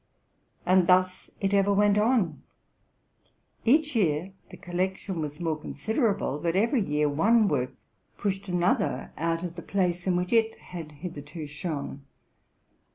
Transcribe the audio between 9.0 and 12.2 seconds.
out of the place in which it had hitherto shone.